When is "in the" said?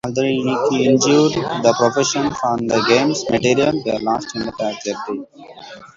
4.35-4.51